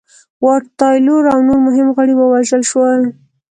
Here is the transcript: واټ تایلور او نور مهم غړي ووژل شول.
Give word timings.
واټ 0.43 0.63
تایلور 0.79 1.23
او 1.33 1.39
نور 1.47 1.59
مهم 1.67 1.87
غړي 1.95 2.13
ووژل 2.15 2.61
شول. 2.69 3.01